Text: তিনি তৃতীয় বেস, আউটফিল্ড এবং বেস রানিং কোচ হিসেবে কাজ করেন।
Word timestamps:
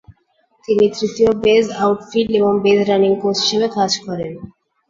তিনি 0.67 0.85
তৃতীয় 0.97 1.31
বেস, 1.43 1.65
আউটফিল্ড 1.81 2.31
এবং 2.39 2.53
বেস 2.63 2.79
রানিং 2.89 3.11
কোচ 3.21 3.37
হিসেবে 3.43 3.67
কাজ 3.77 3.91
করেন। 4.05 4.31